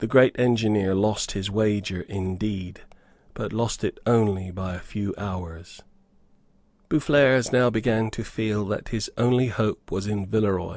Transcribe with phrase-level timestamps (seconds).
[0.00, 2.82] The great engineer lost his wager indeed,
[3.32, 5.82] but lost it only by a few hours.
[6.90, 10.70] Boufflers now began to feel that his only hope was in Villeroy.